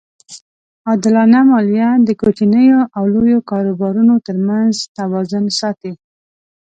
عادلانه 0.87 1.39
مالیه 1.49 1.89
د 2.07 2.09
کوچنیو 2.21 2.79
او 2.95 3.03
لویو 3.13 3.39
کاروبارونو 3.51 4.15
ترمنځ 4.27 4.73
توازن 4.97 5.45
ساتي. 5.59 5.93